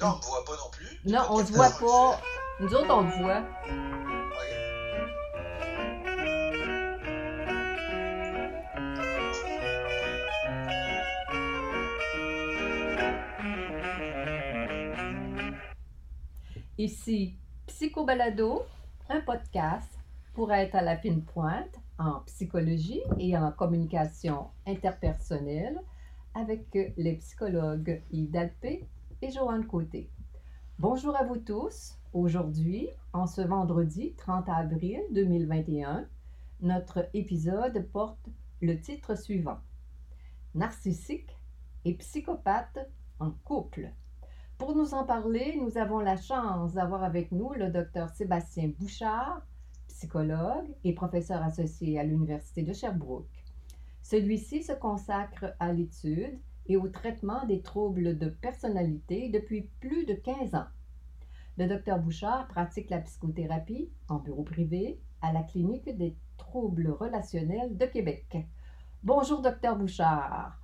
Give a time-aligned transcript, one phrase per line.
[0.00, 0.98] Là, on ne voit pas non plus.
[1.04, 2.20] Non, on ne voit pas.
[2.60, 3.42] Nous autres, on le voit.
[16.78, 17.36] Ici,
[17.66, 18.62] Psychobalado,
[19.10, 19.98] un podcast
[20.32, 25.78] pour être à la fine pointe en psychologie et en communication interpersonnelle
[26.34, 28.50] avec les psychologues Yves
[29.22, 30.10] et Joanne Côté.
[30.78, 31.98] Bonjour à vous tous.
[32.14, 36.08] Aujourd'hui, en ce vendredi 30 avril 2021,
[36.60, 38.30] notre épisode porte
[38.62, 39.58] le titre suivant
[40.54, 41.36] Narcissique
[41.84, 42.78] et psychopathe
[43.18, 43.92] en couple.
[44.56, 49.42] Pour nous en parler, nous avons la chance d'avoir avec nous le docteur Sébastien Bouchard,
[49.88, 53.44] psychologue et professeur associé à l'Université de Sherbrooke.
[54.02, 60.14] Celui-ci se consacre à l'étude et au traitement des troubles de personnalité depuis plus de
[60.14, 60.68] 15 ans.
[61.58, 67.76] Le docteur Bouchard pratique la psychothérapie en bureau privé à la clinique des troubles relationnels
[67.76, 68.36] de Québec.
[69.02, 70.60] Bonjour, docteur Bouchard.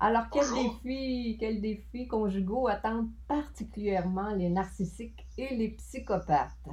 [0.00, 6.70] Alors, quels défis, quels défis conjugaux attendent particulièrement les narcissiques et les psychopathes?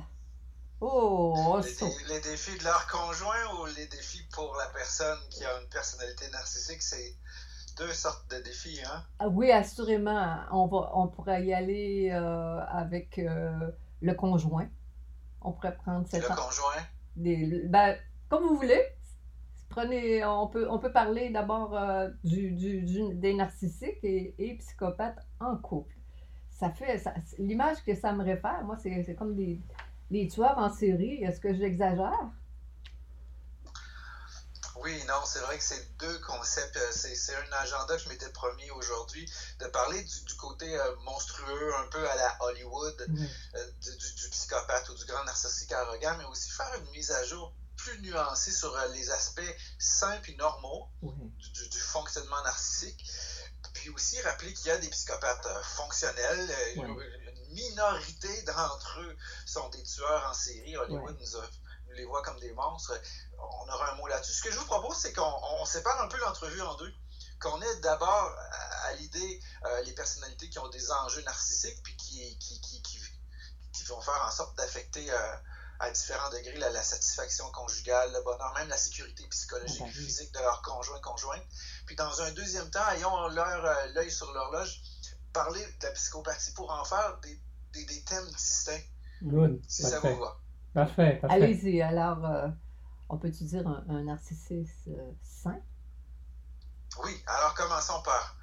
[0.80, 5.59] Oh, les, les, défis de leur conjoint ou les défis pour la personne qui a
[5.59, 7.15] une personnalité narcissique, c'est
[7.78, 9.03] deux sortes de défis, hein?
[9.20, 10.38] Ah oui, assurément.
[10.52, 14.67] On, va, on pourrait y aller euh, avec euh, le conjoint.
[15.42, 16.23] On pourrait prendre cette...
[16.23, 16.83] Le conjoint?
[17.16, 17.95] Des, ben,
[18.30, 18.83] comme vous voulez
[19.70, 25.25] prenez, on peut, on peut parler d'abord euh, du, du, des narcissiques et, et, psychopathes
[25.39, 25.95] en couple.
[26.50, 27.03] Ça fait,
[27.38, 29.61] l'image que ça me réfère, moi, c'est comme des,
[30.09, 31.23] les tueurs en série.
[31.23, 32.31] Est-ce que j'exagère?
[34.81, 36.78] Oui, non, c'est vrai que c'est deux concepts.
[36.78, 41.75] Euh, c'est un agenda que je m'étais promis aujourd'hui, de parler du, côté euh, monstrueux,
[41.75, 46.50] un peu à la Hollywood, du, du, psychopathe ou du grand narcissique arrogant, mais aussi
[46.50, 51.80] faire une mise à jour plus nuancé sur euh, les aspects simples et normaux du,
[51.80, 53.10] fonctionnement narcissique.
[53.73, 56.49] Puis aussi rappeler qu'il y a des psychopathes euh, fonctionnels.
[56.77, 60.76] Euh, une minorité d'entre eux sont des tueurs en série.
[60.76, 61.36] Hollywood nous,
[61.97, 62.93] les voit comme des monstres.
[63.37, 64.33] On aura un mot là-dessus.
[64.33, 66.93] Ce que je vous propose, c'est qu'on sépare un peu l'entrevue en deux
[67.39, 68.35] qu'on ait d'abord
[68.85, 69.39] à, l'idée
[69.85, 74.31] les personnalités qui ont des enjeux narcissiques puis qui, qui, qui, qui vont faire en
[74.31, 75.11] sorte d'affecter
[75.80, 80.39] à différents degrés la, satisfaction conjugale, le bonheur, même la sécurité psychologique et physique de
[80.39, 81.43] leur conjoint conjointe.
[81.86, 84.81] Puis dans un deuxième temps, ayons leur euh, l'œil sur l'horloge,
[85.33, 87.39] parler de la psychopathie pour en faire des,
[87.73, 88.81] des, thèmes distincts.
[89.21, 89.61] Good.
[89.67, 90.39] Si ça vous va.
[90.77, 91.36] Parfait, parfait.
[91.36, 92.48] Allez-y, alors, euh,
[93.10, 95.60] on peut-tu dire un, un narcissiste euh, sain?
[97.04, 98.38] Oui, alors commençons par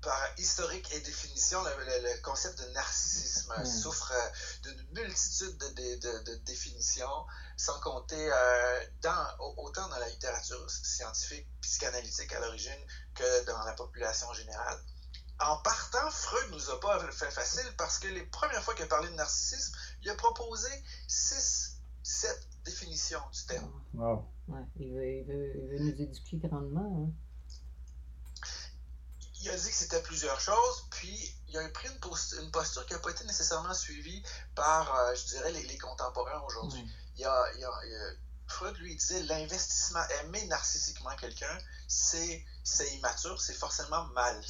[0.00, 3.66] par historique et définition, le, concept de narcissisme hmm.
[3.66, 11.46] souffre euh, d'une multitude de, définitions, sans compter euh, dans, autant dans la littérature scientifique,
[11.60, 12.80] psychanalytique à l'origine,
[13.14, 14.78] que dans la population générale.
[15.40, 18.88] En partant, Freud nous a pas fait facile parce que les premières fois qu'il a
[18.88, 20.68] parlé de narcissisme, il a proposé
[21.08, 23.72] six, sept définitions du terme.
[23.94, 24.28] Wow.
[24.48, 27.06] Ouais, il, veut, nous éduquer grandement.
[27.08, 27.12] Hein
[29.42, 32.92] il a dit que c'était plusieurs choses, puis il a pris une, une posture qui
[32.92, 34.22] n'a pas été nécessairement suivie
[34.54, 36.84] par, euh, je dirais, les, contemporains aujourd'hui.
[37.16, 37.26] Il,
[38.46, 42.44] Freud lui disait l'investissement, aimer narcissiquement quelqu'un, c'est
[42.96, 44.42] immature, c'est forcément mal.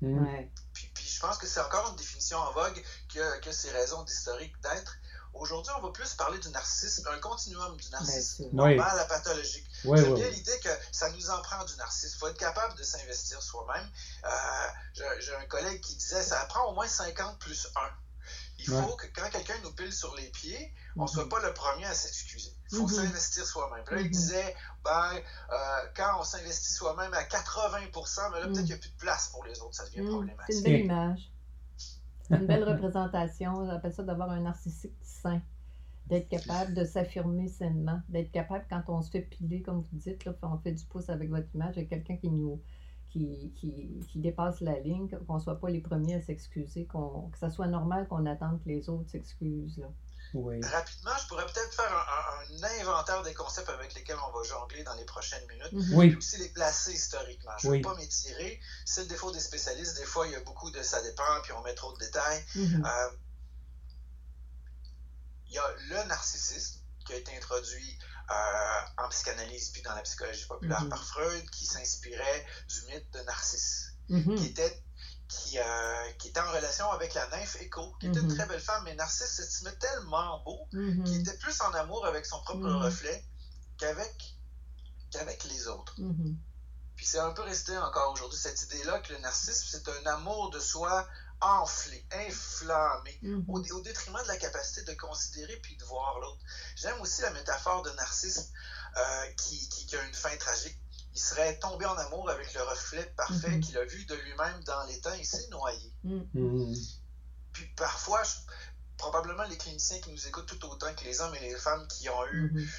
[0.00, 0.26] Mm.
[0.72, 2.82] Puis, je pense que c'est encore une définition en vogue
[3.12, 4.98] que, que ces raisons d'historique d'être.
[5.34, 9.68] Aujourd'hui, on va plus parler du narcissisme, un continuum du narcissisme, normal à pathologique.
[9.84, 12.16] J'aime bien l'idée que ça nous en prend du narcissisme.
[12.16, 13.88] Il faut être capable de s'investir soi-même.
[14.24, 17.80] Euh, j'ai un collègue qui disait ça prend au moins 50 plus 1.
[18.58, 21.30] Il faut que quand quelqu'un nous pile sur les pieds, on ne soit mhm.
[21.30, 22.52] pas le premier à s'excuser.
[22.70, 22.94] Il faut mhm.
[22.94, 23.84] s'investir soi-même.
[23.90, 24.10] là, il mhm.
[24.10, 25.10] disait, ben,
[25.52, 25.56] euh,
[25.96, 29.28] quand on s'investit soi-même à 80% mais là, peut-être qu'il n'y a plus de place
[29.28, 29.74] pour les autres.
[29.74, 30.44] Ça devient problématique.
[30.48, 31.32] C'est une belle image
[32.30, 33.66] une belle représentation.
[33.66, 35.40] J'appelle ça d'avoir un narcissique sain.
[36.06, 38.00] D'être capable de s'affirmer sainement.
[38.08, 41.10] D'être capable, quand on se fait piler, comme vous dites, là, on fait du pouce
[41.10, 42.60] avec votre image, il y a quelqu'un qui nous.
[43.10, 47.38] Qui, qui, qui, dépasse la ligne, qu'on ne soit pas les premiers à s'excuser, que
[47.38, 49.82] ça soit normal qu'on attende que les autres s'excusent.
[50.34, 54.94] Rapidement, je pourrais peut-être faire un, inventaire des concepts avec lesquels on va jongler dans
[54.94, 55.72] les prochaines minutes.
[55.72, 55.94] Mhm.
[55.94, 56.14] Oui.
[56.16, 57.52] aussi les placer historiquement.
[57.58, 58.60] Je ne veux pas m'étirer.
[58.84, 59.96] C'est le défaut des spécialistes.
[59.96, 62.44] Des fois, il y a beaucoup de ça dépend, puis on met trop de détails.
[62.54, 62.84] Mhm.
[62.84, 63.10] Euh,
[65.48, 67.98] il y a le narcissisme qui a été introduit
[68.30, 70.90] euh, en psychanalyse puis dans la psychologie populaire mhm.
[70.90, 74.82] par Freud, qui s'inspirait du mythe de Narcisse, qui était
[75.28, 78.60] qui, euh, qui était en relation avec la nymphe Echo, qui était une très belle
[78.60, 83.24] femme, mais Narcisse s'estimait tellement beau qu'il était plus en amour avec son propre reflet
[83.76, 84.34] qu'avec
[85.10, 85.94] qu'avec les autres.
[86.96, 90.50] Puis c'est un peu resté encore aujourd'hui cette idée-là que le narcissisme, c'est un amour
[90.50, 91.06] de soi
[91.40, 96.40] enflé, inflammé, au, détriment de la capacité de considérer puis de voir l'autre.
[96.74, 98.50] J'aime aussi la métaphore de Narcisse
[98.96, 100.76] euh, qui, qui, a une fin tragique
[101.14, 103.60] il serait tombé en amour avec le reflet parfait mhm.
[103.60, 105.92] qu'il a vu de lui-même dans les temps et s'est noyé.
[107.52, 108.22] Puis parfois,
[108.96, 112.08] probablement les cliniciens qui nous écoutent tout autant que les hommes et les femmes qui
[112.08, 112.70] ont eu,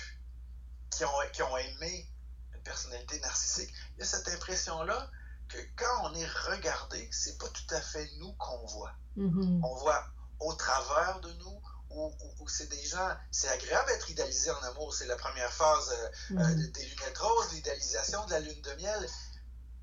[0.91, 2.07] qui, ont, qui ont aimé
[2.53, 5.09] une personnalité narcissique, il y a cette impression-là
[5.47, 8.93] que quand on est regardé, c'est pas tout à fait nous qu'on voit.
[9.17, 10.07] On voit
[10.39, 11.61] au travers de nous,
[11.91, 16.35] où, c'est des gens, c'est agréable d'être idéalisé en amour, c'est la première phase euh,
[16.35, 16.71] euh, mm-hmm.
[16.71, 19.09] des lunettes roses, l'idéalisation de la lune de miel.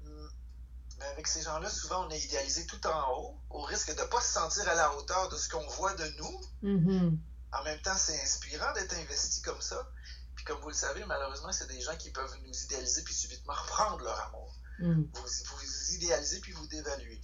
[0.05, 0.29] Mm,
[0.99, 4.07] mais avec ces gens-là, souvent, on est idéalisé tout en haut, au risque de ne
[4.07, 6.41] pas se sentir à la hauteur de ce qu'on voit de nous.
[6.63, 7.19] Mm-hmm.
[7.53, 9.89] En même temps, c'est inspirant d'être investi comme ça.
[10.35, 13.55] Puis comme vous le savez, malheureusement, c'est des gens qui peuvent nous idéaliser puis subitement
[13.55, 14.55] reprendre leur amour.
[14.79, 15.03] Mm.
[15.13, 17.21] Vous, vous idéalisez puis vous dévaluez.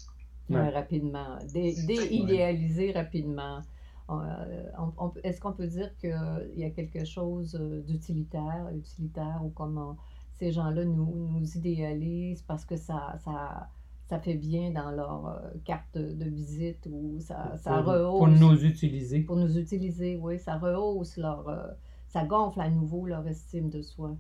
[0.51, 1.39] rapidement.
[1.45, 3.63] Dé, rapidement.
[4.11, 9.97] Euh, est-ce qu'on peut dire qu'il y a quelque chose euh, d'utilitaire, utilitaire, ou comment
[10.39, 13.69] ces gens-là nous, nous idéalisent parce que ça, ça,
[14.09, 18.19] ça fait bien dans leur euh, carte de visite ou ça, ça rehausse?
[18.19, 19.21] Pour nous utiliser.
[19.21, 20.39] Pour nous utiliser, oui.
[20.39, 21.75] Ça rehausse leur.
[22.09, 24.17] ça gonfle à nouveau leur estime de soi.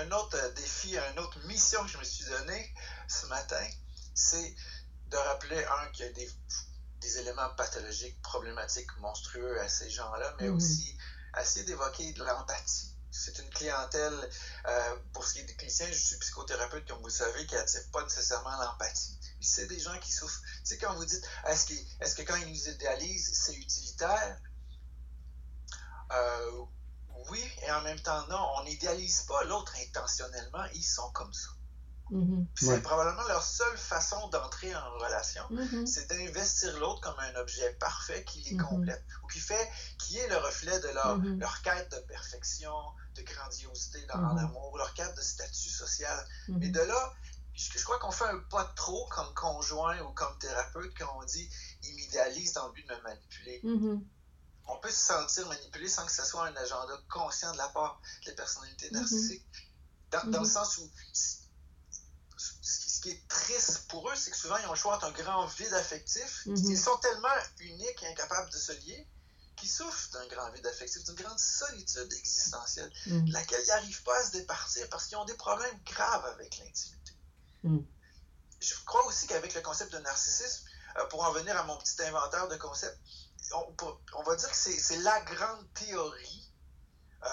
[0.00, 2.64] Un, autre défi, une autre mission que je me suis donnée
[3.08, 3.66] ce matin,
[4.14, 4.54] c'est
[5.10, 6.28] de rappeler, un, qu'il y a des
[7.04, 10.56] des éléments pathologiques, problématiques, monstrueux à ces gens-là, mais mhm.
[10.56, 10.96] aussi
[11.40, 12.90] essayer d'évoquer de l'empathie.
[13.10, 14.30] C'est une clientèle,
[14.66, 17.54] euh, pour ce qui est des cliniciens, je suis psychothérapeute, comme vous le savez, qui
[17.54, 19.16] n'attire pas nécessairement l'empathie.
[19.40, 20.40] C'est des gens qui souffrent.
[20.42, 24.40] Tu sais, quand vous dites, est-ce que, est que quand ils nous idéalisent, c'est utilitaire?
[26.12, 26.64] Euh,
[27.30, 31.50] oui, et en même temps, non, on n'idéalise pas l'autre intentionnellement, ils sont comme ça.
[32.10, 32.46] Mm-hmm.
[32.54, 35.86] C'est probablement leur seule façon d'entrer en relation, mm-hmm.
[35.86, 38.68] c'est d'investir l'autre comme un objet parfait qui les mm-hmm.
[38.68, 42.74] complète ou qui fait, qui est le reflet de leur, leur quête de perfection,
[43.14, 46.26] de grandiosité dans l'amour, leur quête de statut social.
[46.48, 47.14] Mais de là,
[47.54, 51.48] je, crois qu'on fait un pas trop comme conjoint ou comme thérapeute quand on dit
[51.84, 53.62] il m'idéalise dans le but de me manipuler.
[54.66, 58.00] On peut se sentir manipulé sans que ce soit un agenda conscient de la part
[58.26, 59.44] des personnalités narcissiques.
[60.10, 60.90] Dans, dans le sens où
[62.36, 65.12] ce qui est triste pour eux, c'est que souvent, ils ont le choix entre un
[65.12, 66.42] grand vide affectif.
[66.46, 66.56] Mhm.
[66.56, 67.28] Ils sont tellement
[67.60, 69.06] uniques et incapables de se lier
[69.56, 73.26] qu'ils souffrent d'un grand vide affectif, d'une grande solitude existentielle, mhm.
[73.26, 76.58] de laquelle ils n'arrivent pas à se départir parce qu'ils ont des problèmes graves avec
[76.58, 77.12] l'intimité.
[77.62, 77.86] Mhm.
[78.60, 80.64] Je crois aussi qu'avec le concept de narcissisme,
[80.96, 82.98] euh, pour en venir à mon petit inventaire de concepts,
[83.52, 86.43] on, va dire que c'est la grande théorie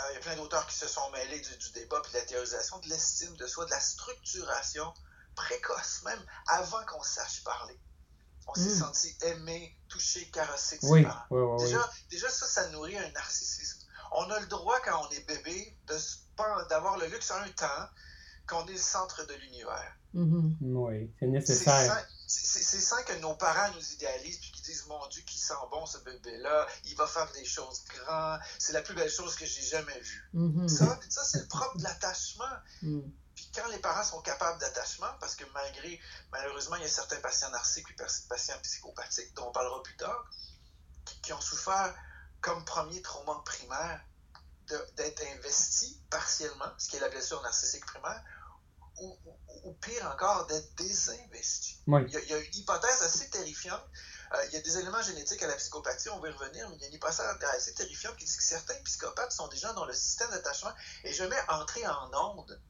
[0.09, 2.79] il y a plein d'auteurs qui se sont mêlés du, débat puis de la théorisation
[2.79, 4.93] de l'estime de soi, de la structuration
[5.35, 7.79] précoce, même avant qu'on sache parler.
[8.47, 8.79] On s'est hmm.
[8.79, 11.05] senti aimé, touché, caressé de oui,
[11.59, 13.79] déjà, déjà, ça, ça nourrit un narcissisme.
[14.13, 15.77] On a le droit, quand on est bébé,
[16.69, 17.87] d'avoir le luxe un temps
[18.47, 19.95] qu'on est le centre de l'univers.
[20.15, 20.55] Mm-hmm.
[20.61, 22.07] Oui, c'est nécessaire.
[22.27, 25.97] C'est ça que nos parents nous idéalisent puis disent Mon Dieu, qui sent bon ce
[25.99, 29.99] bébé-là, il va faire des choses grandes, c'est la plus belle chose que j'ai jamais
[29.99, 30.29] vue.
[30.35, 30.67] Mm-hmm.
[30.67, 32.45] Ça, ça c'est le propre de l'attachement.
[32.81, 33.01] Mm.
[33.35, 35.99] Puis quand les parents sont capables d'attachement, parce que malgré,
[36.31, 37.95] malheureusement, il y a certains patients narcissiques et
[38.29, 40.25] patients psychopathiques, dont on parlera plus tard,
[41.21, 41.93] qui, ont souffert
[42.41, 44.01] comme premier trauma primaire
[44.95, 48.23] d'être investis partiellement, ce qui est la blessure narcissique primaire,
[48.99, 51.81] ou, pire encore, d'être désinvesti.
[51.87, 53.83] Il, y a, une hypothèse assez terrifiante.
[54.33, 56.75] Euh, il y a des éléments génétiques à la psychopathie, on va y revenir, mais
[56.75, 57.21] il y a une hypothèse
[57.57, 60.71] assez terrifiante qui dit que certains psychopathes sont des gens dont le système d'attachement
[61.03, 62.61] est jamais entré en onde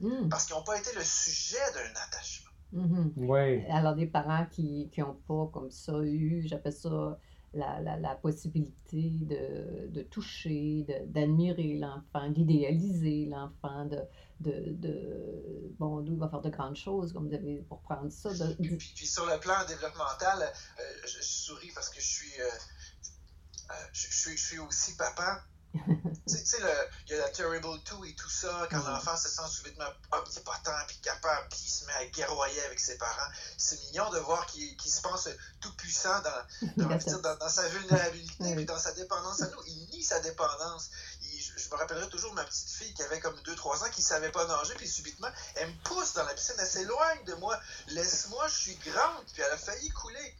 [0.00, 0.28] hmm.
[0.28, 2.50] parce qu'ils n'ont pas été le sujet d'un attachement.
[2.74, 3.70] Mm-hmm.
[3.72, 7.18] Alors, des parents qui n'ont pas comme ça eu, j'appelle ça
[7.52, 13.98] la, la, la, possibilité de, de toucher, d'admirer l'enfant, d'idéaliser l'enfant, de,
[14.40, 18.30] de, de, bon, il va faire de grandes choses, comme vous avez pour prendre ça.
[18.60, 22.44] Puis, puis, sur le plan développemental, euh, je, souris parce que je suis, euh,
[23.70, 25.44] euh, je, suis, je suis aussi papa
[25.74, 26.58] tu sais,
[27.06, 27.68] il y a la Terrible
[28.00, 31.84] 2 et tout ça, quand l'enfant se sent subitement omnipotent, puis capable, puis il se
[31.86, 33.30] met à guerroyer avec ses parents.
[33.56, 35.28] C'est mignon de voir qu'il se pense
[35.60, 36.88] tout puissant dans, dans,
[37.38, 39.62] dans, sa vulnérabilité, puis dans sa dépendance à nous.
[39.66, 40.90] Il nie sa dépendance.
[41.62, 44.30] Je, me rappellerai toujours ma petite fille qui avait comme 2-3 ans qui ne savait
[44.30, 47.58] pas nager, puis subitement, elle me pousse dans la piscine, elle s'éloigne de moi.
[47.88, 50.36] Laisse-moi, je suis grande, puis elle a failli couler.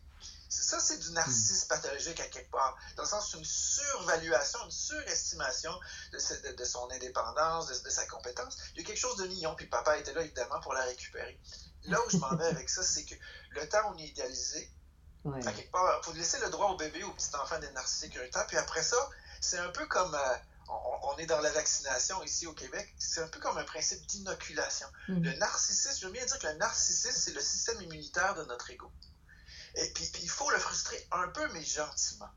[0.48, 2.76] Ça, c'est du narcissisme pathologique à quelque part.
[2.96, 5.72] Dans le sens, une survaluation, une surestimation
[6.12, 8.56] de, de, son indépendance, de, sa compétence.
[8.74, 11.38] Il y a quelque chose de mignon, puis papa était là, évidemment, pour la récupérer.
[11.84, 13.14] Là où je m'en vais avec ça, c'est que
[13.50, 14.68] le temps on est idéalisé,
[15.24, 18.16] à quelque part, il faut laisser le droit au bébé, au petit enfant d'être narcissique
[18.16, 18.96] un temps, puis après ça,
[19.40, 20.14] c'est un peu comme...
[20.14, 20.36] Euh,
[21.02, 24.86] on, est dans la vaccination ici au Québec, c'est un peu comme un principe d'inoculation.
[25.08, 25.22] Mm.
[25.22, 28.70] Le narcissisme, je veux bien dire que le narcissisme, c'est le système immunitaire de notre
[28.70, 28.90] ego.
[29.74, 32.30] Et puis, il faut le frustrer un peu, mais gentiment.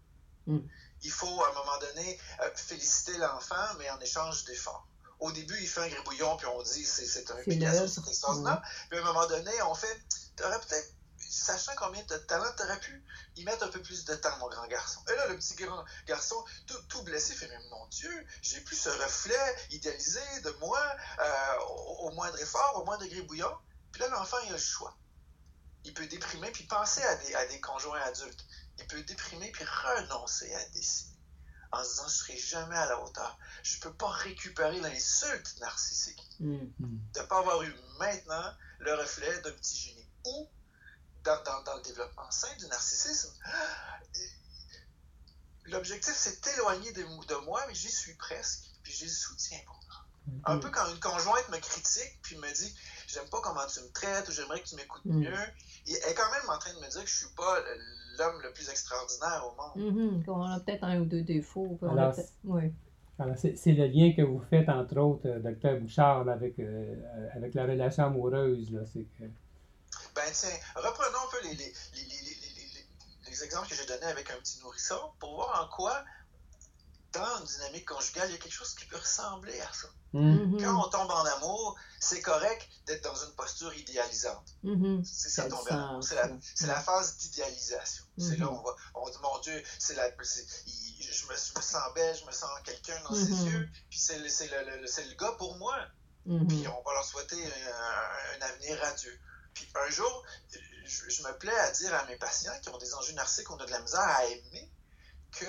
[0.47, 0.59] Mm.
[1.03, 4.87] Il faut, à un moment donné, euh, féliciter l'enfant, mais en échange d'efforts.
[5.19, 8.61] Au début, il fait un gribouillon, puis on dit c'est un Picasso, c'est extraordinaire.
[8.89, 9.99] Puis à un moment donné, on fait
[10.43, 10.93] aurais peut-être,
[11.29, 13.03] sachant combien de talent, aurais pu
[13.35, 15.01] y mettre un peu plus de temps, mon grand garçon.
[15.11, 16.43] Et là, le petit grand garçon,
[16.89, 20.81] tout, blessé, fait Mais mon Dieu, j'ai plus ce reflet idéalisé de moi
[21.19, 23.51] euh, au, au, moindre effort, au moindre gribouillon.
[23.91, 24.95] Puis là, l'enfant, il a le choix
[25.85, 28.45] il peut déprimer puis penser à des, à des conjoints adultes.
[28.79, 31.13] Il peut déprimer puis renoncer à dessiner
[31.71, 33.37] en se disant je ne serai jamais à la hauteur.
[33.63, 36.57] Je ne peux pas récupérer l'insulte narcissique mm.
[36.79, 40.07] de ne pas avoir eu maintenant le reflet d'un petit génie.
[40.25, 40.49] Ou
[41.25, 43.33] dans, dans, le développement sain du narcissisme,
[45.65, 50.05] l'objectif c'est d'éloigner de, de, moi, mais j'y suis presque, puis j'y soutiens pour moi.
[50.27, 50.41] Mm.
[50.45, 52.75] Un peu quand une conjointe me critique puis me dit
[53.07, 55.19] j'aime pas comment tu me traites ou j'aimerais que tu m'écoutes mm.
[55.19, 55.47] mieux
[55.87, 57.59] elle est quand même en train de me dire que je suis pas
[58.17, 60.23] l'homme le plus extraordinaire au monde.
[60.23, 60.29] Mm-hmm.
[60.29, 61.77] On a peut-être un ou deux défauts.
[61.81, 62.13] Alors,
[62.45, 62.71] oui.
[63.35, 67.53] c'est le lien que vous faites, entre autres, euh, docteur Bouchard, avec, euh, euh, avec
[67.53, 68.71] la relation amoureuse.
[68.71, 69.25] Là, c'est que...
[70.15, 72.87] Ben tiens, reprenons un peu les, les, les,
[73.27, 76.03] les exemples que j'ai donnés avec un petit nourrisson pour voir en quoi
[77.13, 79.87] dans une dynamique conjugale, il y a quelque chose qui peut ressembler à ça.
[80.13, 80.63] Mm-hmm.
[80.63, 84.55] Quand on tombe en amour, c'est correct d'être dans une posture idéalisante.
[84.63, 85.05] Mm-hmm.
[85.05, 86.03] C'est ça tomber en amour.
[86.03, 88.05] C'est la, phase d'idéalisation.
[88.17, 91.61] C'est là où on va, on dit, mon Dieu, c'est la, je, me, je me
[91.61, 95.33] sens belle, je me sens quelqu'un dans ses yeux, puis c'est le, le, le, gars
[95.37, 95.75] pour moi.
[96.25, 99.19] Puis on va leur souhaiter un, avenir radieux.
[99.65, 100.23] Puis un jour,
[100.85, 103.57] je, je, me plais à dire à mes patients qui ont des enjeux narcissiques, on
[103.57, 104.71] a de la misère à aimer,
[105.31, 105.45] que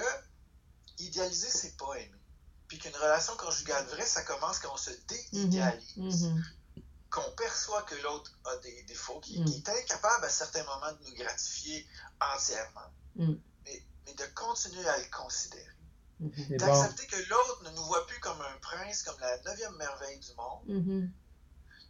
[0.98, 2.20] idéaliser, c'est pas aimer.
[2.68, 6.34] Puis qu'une relation conjugale vraie, ça commence quand on se déidéalise, mm-hmm.
[6.34, 6.82] Mm-hmm.
[7.10, 9.48] qu'on perçoit que l'autre a des défauts, qu'il mm.
[9.48, 11.86] est incapable à certains moments de nous gratifier
[12.20, 13.34] entièrement, mm.
[13.64, 15.66] mais, mais, de continuer à le considérer.
[16.22, 16.56] Mm-hmm.
[16.56, 20.32] D'accepter que l'autre ne nous voit plus comme un prince, comme la neuvième merveille du
[20.34, 21.10] monde,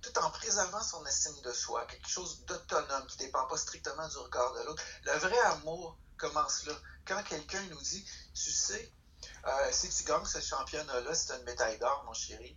[0.04, 4.06] tout en préservant son estime de soi, quelque chose d'autonome qui ne dépend pas strictement
[4.08, 4.82] du regard de l'autre.
[5.04, 6.74] Le vrai amour commence là.
[7.06, 8.92] Quand quelqu'un nous dit, tu sais,
[9.46, 12.56] euh, si tu gagnes ce championnat-là, c'est une médaille d'or, mon chéri,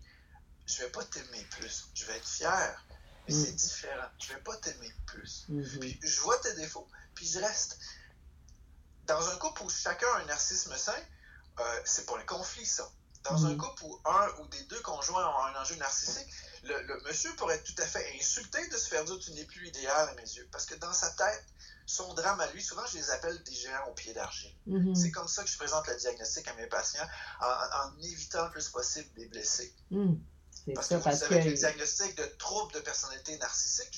[0.66, 1.88] je vais pas t'aimer plus.
[1.94, 2.86] Je vais être fier,
[3.28, 3.56] mais c'est mm.
[3.56, 4.10] différent.
[4.20, 5.46] Je vais pas t'aimer plus.
[5.50, 5.80] Mm-hmm.
[5.80, 7.80] Puis je vois tes défauts, puis je reste.
[9.06, 11.02] Dans un couple où chacun a un narcissisme sain,
[11.60, 12.90] euh, c'est pas un conflit, ça.
[13.24, 13.58] Dans un mm.
[13.58, 16.28] couple où un ou des deux conjoints ont un enjeu narcissique,
[16.64, 19.46] le, le, monsieur pourrait être tout à fait insulté de se faire dire tu n'es
[19.46, 20.48] plus idéal à mes yeux.
[20.52, 21.46] Parce que dans sa tête,
[21.86, 24.54] son drame à lui, souvent je les appelle des géants au pied d'argile.
[24.68, 24.96] Mm-hmm.
[24.96, 27.08] C'est comme ça que je présente le diagnostic à mes patients,
[27.42, 29.74] en, évitant le plus possible les blessés.
[29.92, 30.16] Mm.
[30.76, 31.50] Parce que vous savez que...
[31.50, 33.98] le diagnostic de trouble de personnalité narcissique,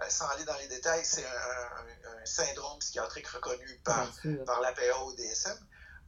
[0.00, 4.08] euh, sans aller dans les détails, c'est un, syndrome psychiatrique reconnu par,
[4.46, 5.58] par l'APA ou DSM.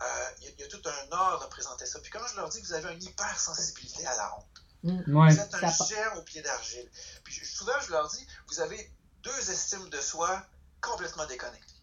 [0.03, 0.07] Euh,
[0.41, 2.01] il y, a tout un art de présenter ça.
[2.01, 5.03] Puis quand je leur dis que vous avez une hypersensibilité à la honte, mm.
[5.07, 6.89] vous êtes un géant au pied d'argile.
[7.25, 10.45] Puis souvent, je leur dis, vous avez deux estimes de soi
[10.81, 11.75] complètement déconnectés.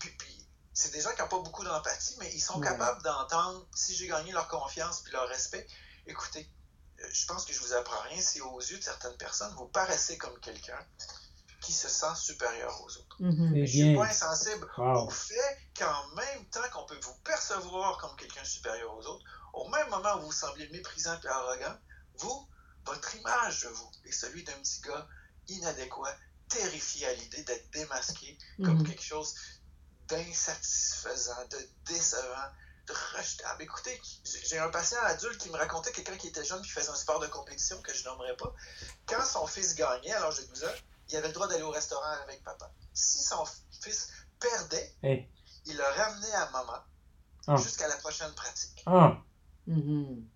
[0.00, 3.94] Puis, c'est des gens qui n'ont pas beaucoup d'empathie, mais ils sont capables d'entendre, si
[3.94, 5.66] j'ai gagné leur confiance puis leur respect,
[6.06, 6.48] écoutez,
[7.00, 9.66] euh, je pense que je vous apprends rien si aux yeux de certaines personnes, vous
[9.66, 10.78] paraissez comme quelqu'un
[11.60, 13.16] qui se sent supérieur aux autres.
[13.20, 13.66] Mm-hmm.
[13.66, 18.44] Je suis pas insensible au fait qu'en même temps qu'on peut vous percevoir comme quelqu'un
[18.44, 21.76] supérieur aux autres, au même moment où vous semblez méprisant et arrogant,
[22.20, 22.48] vous,
[22.84, 25.06] votre image de vous est celui d'un petit gars
[25.48, 26.14] inadéquat,
[26.48, 28.86] terrifié à l'idée d'être démasqué comme mhm.
[28.86, 29.34] quelque chose
[30.08, 32.50] d'insatisfaisant, de décevant,
[32.86, 33.62] de rejetable.
[33.62, 34.00] Écoutez,
[34.44, 37.20] j'ai un patient adulte qui me racontait quelqu'un qui était jeune qui faisait un sport
[37.20, 38.54] de compétition que je nommerai pas.
[39.06, 40.68] Quand son fils gagnait à l'âge de 12 ans,
[41.10, 42.70] il avait le droit d'aller au restaurant avec papa.
[42.94, 43.44] Si son
[43.82, 44.08] fils
[44.40, 46.78] perdait, il le ramenait à maman
[47.46, 47.56] ah.
[47.56, 48.82] jusqu'à la prochaine pratique.
[48.86, 49.18] Ah.
[49.66, 50.28] Mm, mm,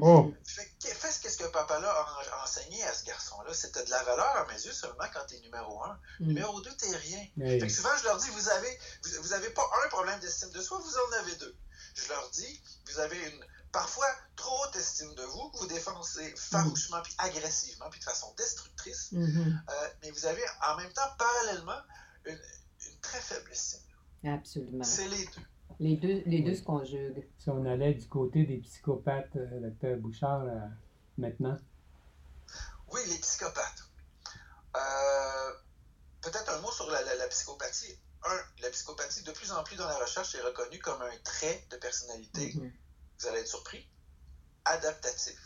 [0.00, 0.22] oh.
[0.22, 0.34] Mm.
[0.44, 3.52] Fais, ce que papa-là a enseigné à ce garçon-là?
[3.54, 5.98] C'était de la valeur à mes yeux seulement quand t'es numéro un.
[6.20, 7.26] Numéro deux, t'es rien.
[7.38, 8.78] Fait que souvent, je leur dis, vous avez,
[9.22, 11.56] vous, avez pas un problème d'estime de soi, vous en avez deux.
[11.94, 16.34] je leur dis, vous avez une parfois trop haute estime de vous, que vous défoncez
[16.36, 19.62] farouchement puis agressivement puis de façon destructrice, Mhm.
[19.68, 21.80] euh, mais vous avez en même temps, parallèlement,
[22.24, 22.40] une,
[22.86, 23.80] une très faible estime.
[24.24, 24.84] Absolument.
[24.84, 25.42] C'est les deux.
[25.78, 26.56] Les deux, les deux Oui.
[26.56, 27.26] se conjuguent.
[27.38, 30.58] Si on allait du côté des psychopathes, euh, docteur Bouchard, euh,
[31.18, 31.56] maintenant?
[32.92, 33.82] Oui, les psychopathes.
[34.76, 35.52] Euh,
[36.22, 37.96] Peut-être un mot sur la, la- la psychopathie.
[38.24, 41.64] Un, la psychopathie, de plus en plus dans la recherche, est reconnue comme un trait
[41.70, 42.72] de personnalité, Mhm.
[43.20, 43.86] vous allez être surpris,
[44.64, 45.38] adaptatif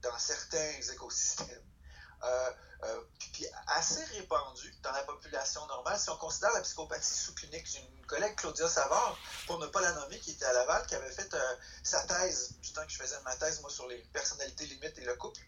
[0.00, 1.60] dans certains écosystèmes.
[2.24, 2.50] Euh,
[2.84, 3.00] euh,
[3.32, 5.98] puis assez répandu dans la population normale.
[6.00, 9.92] Si on considère la psychopathie sous-clinique, j'ai une collègue, Claudia Savard, pour ne pas la
[9.92, 12.96] nommer, qui était à Laval, qui avait fait euh, sa thèse, du temps que je
[12.98, 15.40] faisais ma thèse, moi, sur les personnalités limites et le couple.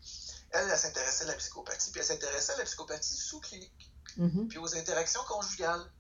[0.51, 4.47] Elle, elle s'intéressait à la psychopathie, puis elle s'intéressait à la psychopathie sous-clinique, Mhm.
[4.49, 5.91] puis aux interactions conjugales.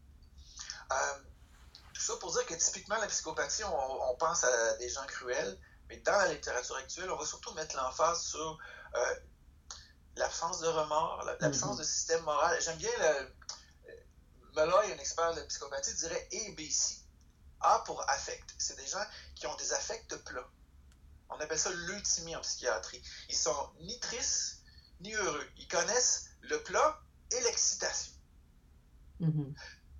[0.92, 1.18] Euh,
[1.94, 5.58] tout ça pour dire que typiquement, la psychopathie, on, on pense à des gens cruels,
[5.88, 8.58] mais dans la littérature actuelle, on va surtout mettre l'emphase sur
[8.94, 9.14] euh,
[10.16, 11.78] l'absence de remords, la- l'absence Mhm.
[11.78, 12.60] de système moral.
[12.62, 13.34] J'aime bien le.
[14.56, 17.00] Meloy, un expert de psychopathie, dirait ABC.
[17.60, 18.54] A pour affect.
[18.58, 19.04] C'est des gens
[19.34, 20.48] qui ont des affects plats.
[21.30, 23.02] On appelle ça l'euthymie en psychiatrie.
[23.28, 24.60] Ils sont ni tristes
[25.00, 25.48] ni heureux.
[25.56, 27.00] Ils connaissent le plat
[27.32, 28.12] et l'excitation.
[29.18, 29.54] Mhm.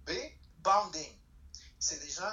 [0.07, 0.11] B,
[0.59, 1.19] bonding.
[1.81, 2.33] C'est des gens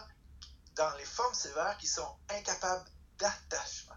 [0.76, 3.96] dans les formes sévères qui sont incapables d'attachement.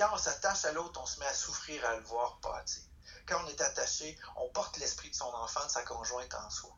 [0.00, 2.82] Quand on s'attache à l'autre, on se met à souffrir à le voir pâtir.
[3.26, 6.74] Quand on est attaché, on porte l'esprit de son enfant, de sa conjointe en soi.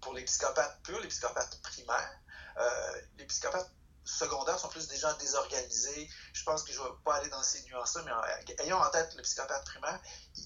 [0.00, 2.20] Pour les psychopathes purs, les psychopathes primaires,
[2.56, 3.70] euh, les psychopathes
[4.02, 6.10] secondaires sont plus des gens désorganisés.
[6.32, 8.90] Je pense que je ne vais pas aller dans ces nuances-là, mais en- ayons en
[8.90, 10.00] tête le psychopathe primaire,
[10.34, 10.44] il,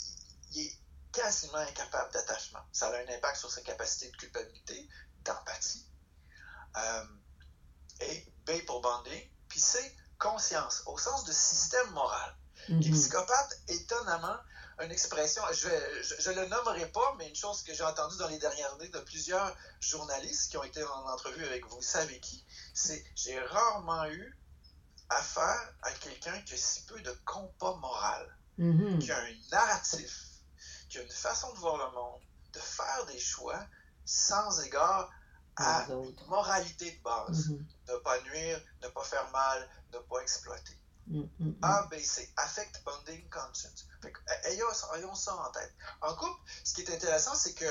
[0.50, 0.78] il est
[1.12, 2.60] quasiment incapable d'attachement.
[2.72, 4.86] Ça a un impact sur sa capacité de culpabilité,
[5.20, 5.86] d'empathie.
[6.76, 7.04] Euh,
[8.00, 9.32] et B pour bander.
[9.48, 12.36] Puis C, conscience, au sens de système moral.
[12.68, 12.92] Les Mhm.
[12.92, 14.38] psychopathes, étonnamment,
[14.80, 18.38] une expression, je ne le nommerai pas, mais une chose que j'ai entendue dans les
[18.38, 23.04] dernières années de plusieurs journalistes qui ont été en entrevue avec vous savez qui, c'est
[23.16, 24.38] j'ai rarement eu
[25.10, 28.98] affaire à quelqu'un qui a si peu de compas moral Mhm.
[29.00, 30.12] qui a un narratif,
[30.88, 32.20] qui a une façon de voir le monde,
[32.52, 33.60] de faire des choix
[34.04, 35.10] sans égard
[35.56, 36.22] à Les autres.
[36.22, 37.48] une moralité de base.
[37.50, 37.66] Mhm.
[37.88, 40.78] Ne pas nuire, ne pas faire mal, ne pas exploiter.
[41.08, 41.28] Mhm.
[41.38, 41.58] Mhm.
[41.62, 43.86] A, B, C, affect, bonding, conscience.
[44.00, 45.72] Fait que, euh, ayons, ayons ça en tête.
[46.00, 47.66] En couple, ce qui est intéressant, c'est que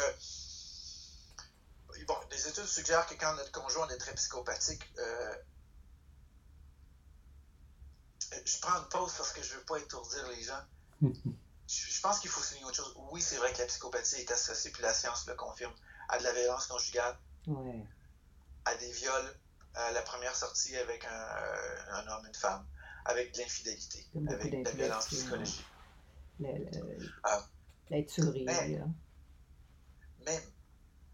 [2.07, 5.35] bon, des études suggèrent que quand notre conjoint est très psychopathique, euh,
[8.45, 10.63] je prends une pause parce que je ne veux pas étourdir les gens.
[11.01, 11.09] Je
[11.67, 12.93] je pense qu'il faut souligner autre chose.
[13.11, 15.73] Oui, c'est vrai que la psychopathie est associée, puis la science le confirme,
[16.09, 17.85] à de la violence conjugale, Ouais.
[18.65, 19.35] à des viols,
[19.73, 22.65] à la première sortie avec un, euh, un homme, une femme,
[23.05, 25.65] avec de l'infidélité, avec de la violence psychologique.
[26.39, 26.65] Le-
[27.23, 27.43] Ah.
[27.89, 28.85] La tuerie, Mais- là.
[30.25, 30.39] Mais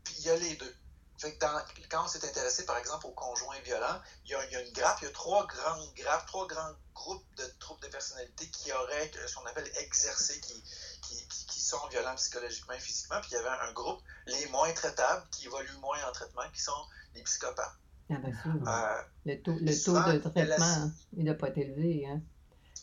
[0.04, 0.76] puis il y a les deux.
[1.18, 1.60] Fait que dans-
[1.90, 4.62] quand on s'est intéressé, par exemple, aux conjoints violents, il y, a, il y a
[4.62, 8.48] une grappe, il y a trois grandes grappes, trois grands groupes de troubles de personnalité
[8.52, 10.62] qui auraient que- ce qu'on appelle exercé, qui,
[11.02, 13.20] qui, qui- qui sont violents psychologiquement et physiquement.
[13.22, 16.62] Puis il y avait un groupe, les moins traitables, qui évoluent moins en traitement, qui
[16.62, 17.78] sont les psychopathes.
[18.10, 18.70] Ah, ben, sûr.
[18.70, 22.08] Euh, Le taux, le souvent, taux de traitement, il n'a pas été élevé.
[22.08, 22.22] Hein?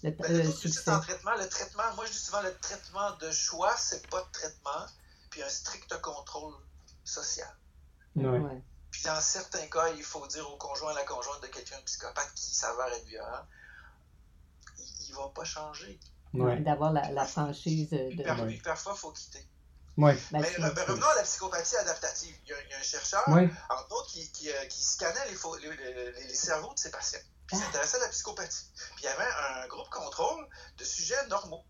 [0.02, 0.90] Le, ben, le le taux de suicide succès.
[0.90, 4.30] en traitement, le traitement, moi je dis souvent le traitement de choix, c'est pas de
[4.32, 4.86] traitement,
[5.30, 6.54] puis un strict contrôle
[7.04, 7.48] social.
[8.16, 8.62] Ouais.
[8.90, 11.84] Puis dans certains cas, il faut dire au conjoint à la conjointe de quelqu'un de
[11.84, 13.46] psychopathe qui s'avère être violent,
[14.78, 15.98] il, il va pas changer.
[16.34, 16.58] Ouais.
[16.60, 18.08] D'avoir la, la franchise de.
[18.46, 19.46] Puis parfois, il faut quitter.
[19.96, 20.18] Ouais.
[20.32, 22.34] Ben, Mais ben, revenons à la psychopathie adaptative.
[22.44, 23.48] Il y a, il y a un chercheur, Ouais.
[23.70, 26.90] entre autres, qui, qui, euh, qui scannait les, faux- les- les- les cerveaux de ses
[26.90, 27.20] patients.
[27.46, 27.66] Puis il Ah.
[27.66, 28.66] s'intéressait à la psychopathie.
[28.96, 29.30] Puis il y avait
[29.62, 31.62] un groupe contrôle de sujets normaux.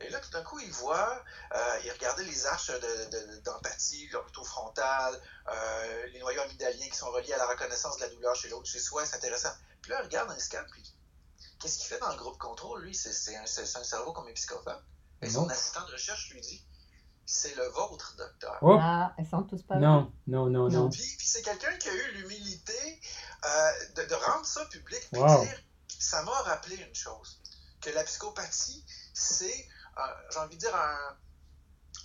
[0.00, 1.24] Et là, tout d'un coup, il voit,
[1.56, 5.20] euh, il regardait les arches de- de- d'empathie, l'orbito frontal,
[5.52, 8.68] euh, les noyaux amygdaliens qui sont reliés à la reconnaissance de la douleur chez l'autre,
[8.68, 9.50] chez soi, c'est intéressant.
[9.82, 10.84] Puis là, il regarde un scan, puis
[11.60, 12.94] qu'est-ce qu'il fait dans le groupe contrôle, lui?
[12.94, 14.82] C'est un, cerveau comme un psychopathe.
[15.22, 16.64] Et son assistant de recherche lui dit,
[17.26, 18.56] c'est le vôtre, docteur.
[18.62, 18.76] Oh!
[18.80, 20.84] Ah, elles sont tous pas Non, non, non, Non.
[20.84, 20.90] non.
[20.90, 23.00] Puis, puis c'est quelqu'un qui a eu l'humilité
[23.44, 25.44] euh, de, de rendre ça public puis Wow.
[25.44, 25.62] dire
[25.98, 27.40] ça m'a rappelé une chose
[27.80, 31.16] que la psychopathie c'est euh, j'ai envie de dire un,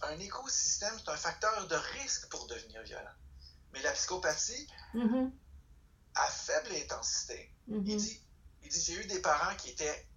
[0.09, 3.15] un écosystème c'est un facteur de risque pour devenir violent
[3.71, 5.31] mais la psychopathie Mhm,
[6.15, 8.22] à faible intensité il dit
[8.63, 10.07] il dit j'ai eu des parents qui étaient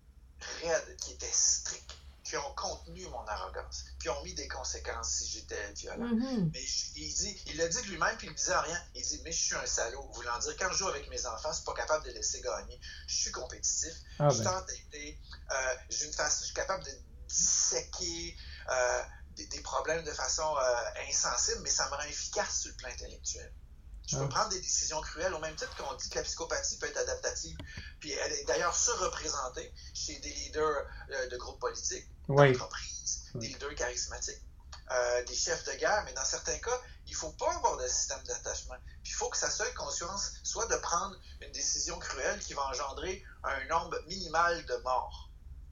[0.63, 1.93] raides qui étaient stricts
[2.25, 6.09] qui ont contenu mon arrogance, puis ont mis des conséquences si j'étais violent.
[6.09, 6.51] Mhm.
[6.53, 8.83] Mais je- il dit, il l'a dit de lui-même, puis il disait rien.
[8.97, 10.11] Il dit, mais je suis un salaud.
[10.13, 12.41] Voulant dire, quand je joue avec mes enfants, je suis pas capable de les laisser
[12.41, 12.81] gagner.
[13.07, 13.93] Je suis compétitif.
[14.19, 14.45] Ah je ben.
[15.53, 16.91] Euh, j'ai une face, je suis capable de
[17.29, 18.37] disséquer
[18.71, 19.03] euh,
[19.37, 20.75] des, des problèmes de façon euh,
[21.09, 23.53] insensible, mais ça me rend efficace sur le plan intellectuel.
[24.07, 24.29] Je peux Ah.
[24.29, 27.57] prendre des décisions cruelles au même titre qu'on dit que la psychopathie peut être adaptative.
[28.01, 32.53] Puis elle est d'ailleurs surreprésentée chez des leaders euh, de groupes politiques, Oui.
[32.53, 34.41] d'entreprises, des leaders charismatiques,
[34.93, 37.87] euh, des chefs de guerre, mais dans certains cas, il ne faut pas avoir de
[37.89, 38.77] système d'attachement.
[39.03, 42.63] Puis il faut que sa seule conscience soit de prendre une décision cruelle qui va
[42.69, 45.31] engendrer un nombre minimal de morts.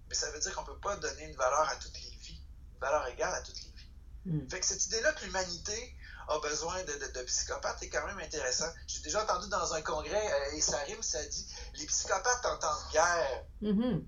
[0.08, 2.40] Mais ça veut dire qu'on ne peut pas donner une valeur à toutes les vies,
[2.74, 3.90] une valeur égale à toutes les vies.
[4.26, 4.48] Mm.
[4.50, 5.96] Fait que cette idée-là que l'humanité
[6.28, 8.66] a besoin de, de- de psychopathes est quand même intéressant.
[8.86, 11.46] J'ai déjà entendu dans un congrès, euh, et ça rime, ça dit
[11.78, 14.06] les psychopathes en temps de guerre, Mhm.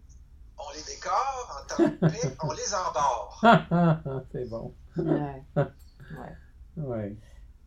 [0.59, 3.41] on les décore, en temps de paix, on les embarre.
[4.33, 4.75] C'est bon.
[4.97, 5.43] Ouais.
[5.57, 6.37] Ouais.
[6.77, 7.19] Oui.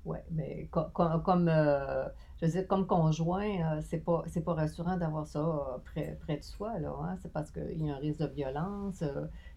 [0.06, 2.06] Ouais, mais co- co- comme, euh,
[2.40, 5.44] je veux dire, comme conjoint, euh, c'est pas, c'est pas rassurant d'avoir ça
[5.86, 7.18] près, près de soi, là, hein.
[7.22, 9.04] C'est parce qu'il y a un risque de violence,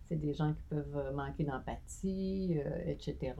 [0.08, 3.34] c'est des gens qui peuvent manquer d'empathie, euh, etc.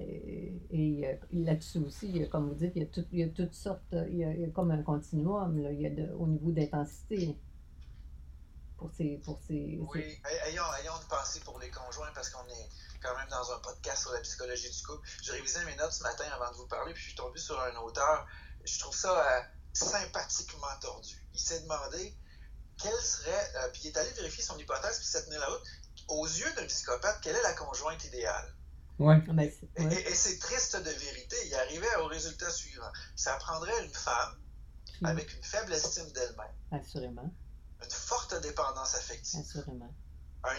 [0.00, 3.54] Et, et, là-dessus aussi, comme vous dites, il y a, tout- il y a toutes
[3.54, 7.36] sortes, il y a, comme un continuum, là, il y a de- au niveau d'intensité
[8.76, 12.30] pour ces, pour ces, ces- Oui, ay- ayons, ayons une pensée pour les conjoints parce
[12.30, 12.68] qu'on est
[13.02, 15.08] quand même dans un podcast sur la psychologie du couple.
[15.22, 17.60] J'ai révisé mes notes ce matin avant de vous parler, puis je suis tombé sur
[17.60, 18.26] un auteur.
[18.64, 19.40] Je trouve ça euh,
[19.72, 21.16] sympathiquement tordu.
[21.34, 22.14] Il s'est demandé
[22.80, 25.62] quelle serait, euh, puis il est allé vérifier son hypothèse, puis ça tenait la route.
[26.08, 28.54] Aux yeux d'un psychopathe, quelle est la conjointe idéale?
[28.98, 29.14] Oui.
[29.28, 29.40] Ah, ben,
[29.76, 31.36] Et, ouais, et- et c'est triste de vérité.
[31.46, 32.90] Il arrivait au résultat suivant.
[33.16, 34.36] Ça prendrait une femme
[35.04, 37.32] avec une faible estime d'elle-même, assurément,
[37.84, 39.94] une forte dépendance affective, assurément.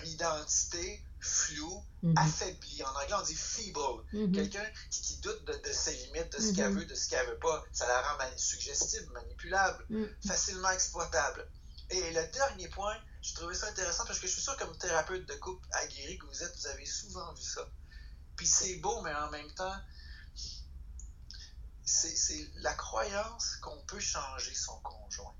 [0.04, 2.14] une identité floue, Mhm.
[2.18, 2.84] affaiblie.
[2.84, 4.04] En anglais, on dit feeble.
[4.14, 4.32] Mhm.
[4.34, 6.56] Quelqu'un qui, qui doute de, de ses limites, de ce Mhm.
[6.56, 7.64] qu'elle veut, de ce qu'elle veut pas.
[7.74, 10.06] Ça la rend mani- suggestible, manipulable, Mm.
[10.28, 11.50] facilement exploitable.
[11.90, 15.28] Et le dernier point, je trouvais ça intéressant parce que je suis sûr, comme thérapeute
[15.28, 17.68] de couple aguerri que vous êtes, vous avez souvent vu ça.
[18.40, 19.76] Puis c'est beau, mais en même temps,
[21.84, 25.36] c'est la croyance qu'on peut changer son conjoint.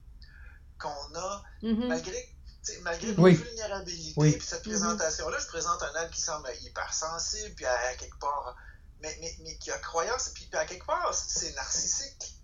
[0.78, 1.88] Qu'on a, Mhm.
[1.88, 2.38] malgré,
[2.82, 3.38] malgré Oui.
[3.38, 4.38] nos vulnérabilités, Oui.
[4.38, 8.54] puis cette présentation-là, je présente un homme qui semble hypersensible, puis à, à quelque part,
[9.00, 12.36] mais, mais, mais qui a croyance, puis, puis à quelque part, c'est narcissique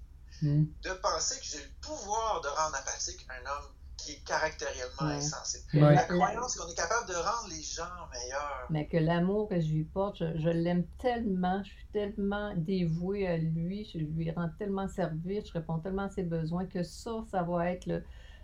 [0.41, 0.65] Hmm.
[0.83, 5.15] de penser que j'ai le pouvoir de rendre apathique un homme qui est caractériellement Ouais.
[5.15, 5.63] insensible.
[5.73, 5.95] Ouais.
[5.95, 8.65] La croyance qu'on est capable de rendre les gens meilleurs.
[8.69, 13.27] Mais que l'amour que je lui porte, je, je l'aime tellement, je suis tellement dévouée
[13.27, 17.23] à lui, je lui rends tellement service, je réponds tellement à ses besoins que ça,
[17.29, 18.03] ça va être le,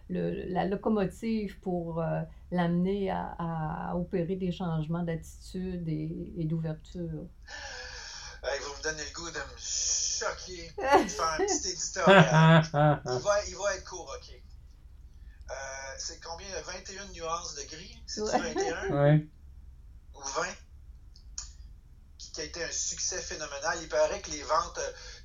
[0.10, 7.28] le- la locomotive pour euh, l'amener à, à opérer des changements d'attitude et, et d'ouverture.
[8.44, 12.64] Hey, vous me donnez le goût de me choquer, de faire un petit éditorial.
[13.06, 14.42] Il va, il va être court, ok.
[15.52, 16.48] Euh, c'est combien?
[16.62, 17.98] 21 nuances de gris?
[18.08, 18.54] C'est Ouais.
[18.54, 19.30] 21 Oui.
[20.16, 20.48] ou 20
[22.18, 23.78] qui, qui a été un succès phénoménal.
[23.82, 24.80] Il paraît que les ventes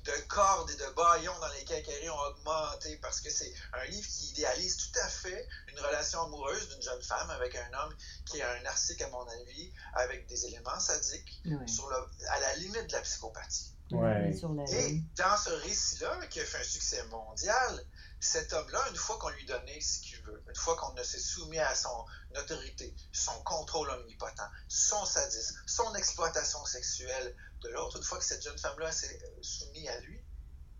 [0.05, 4.07] de cordes et de baillons dans les quincailleries ont augmenté parce que c'est un livre
[4.07, 8.39] qui idéalise tout à fait une relation amoureuse d'une jeune femme avec un homme qui
[8.39, 11.67] est un narcissique, à mon avis, avec des éléments sadiques Ouais.
[11.67, 13.73] sur le- à la limite de la psychopathie.
[13.91, 14.31] Ouais.
[14.71, 17.85] Et dans ce récit-là, qui a fait un succès mondial,
[18.19, 21.59] cet homme-là, une fois qu'on lui donnait ce qu'il veut, une fois qu'on s'est soumis
[21.59, 22.05] à son
[22.39, 28.43] autorité, son contrôle omnipotent, son sadisme, son exploitation sexuelle de l'autre, une fois que cette
[28.43, 30.19] jeune femme-là s'est euh, soumise à lui,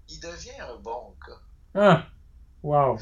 [0.09, 1.41] il devient un bon gars.
[1.75, 2.07] Ah!
[2.63, 2.97] Wow!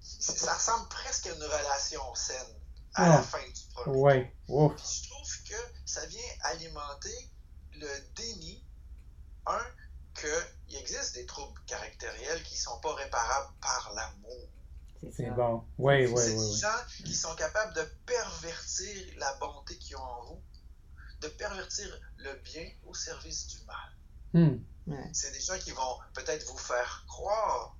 [0.00, 2.54] Ça ressemble presque à une relation saine
[2.94, 3.22] à la Ah.
[3.22, 3.96] fin du premier.
[3.98, 4.36] Ouais.
[4.48, 4.74] Ouf!
[4.76, 7.30] Puis je trouve que ça vient alimenter
[7.74, 8.64] le déni,
[9.46, 9.66] un,
[10.20, 14.48] qu'il existe des troubles caractériels qui ne sont pas réparables par l'amour.
[15.00, 15.64] C'est C'est bon.
[15.78, 16.34] Oui, oui, C'est oui.
[16.34, 16.56] des oui.
[16.58, 20.42] gens qui sont capables de pervertir la bonté qu'ils ont en vous,
[21.20, 21.86] de pervertir
[22.18, 23.92] le bien au service du mal.
[24.32, 24.58] Hmm.
[24.86, 25.10] Ouais.
[25.12, 27.76] C'est des gens qui vont peut-être vous faire croire,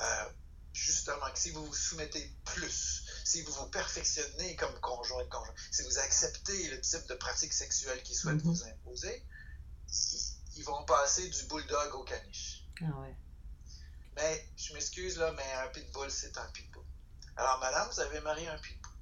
[0.00, 0.28] euh,
[0.72, 5.54] justement, que si vous vous soumettez plus, si vous vous perfectionnez comme conjoint de conjoint,
[5.70, 8.52] si vous acceptez le type de pratique sexuelle qu'ils souhaitent Mhm.
[8.54, 9.24] vous imposer,
[10.56, 12.64] ils, vont passer du bulldog au caniche.
[12.80, 13.16] Ah ouais.
[14.16, 16.84] Mais, je m'excuse là, mais un pitbull, c'est un pitbull.
[17.36, 18.92] Alors, madame, vous avez marié un pitbull.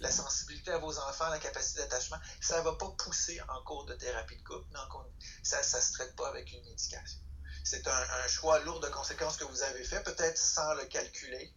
[0.00, 3.86] La sensibilité à vos enfants, la capacité d'attachement, ça ne va pas pousser en cours
[3.86, 5.08] de thérapie de couple, cours-
[5.42, 7.20] ça ne se traite pas avec une médication.
[7.64, 7.92] C'est un,
[8.24, 11.54] un choix lourd de conséquences que vous avez fait, peut-être sans le calculer.